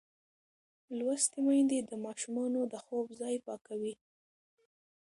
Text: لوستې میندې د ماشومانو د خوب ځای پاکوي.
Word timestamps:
لوستې 0.97 1.39
میندې 1.47 1.79
د 1.89 1.91
ماشومانو 2.05 2.61
د 2.71 2.73
خوب 2.83 3.05
ځای 3.19 3.35
پاکوي. 3.45 3.93